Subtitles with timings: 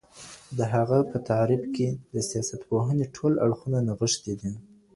[0.57, 4.51] د هغه په تعريف کي د سياستپوهني ټول اړخونه نغښتي دي.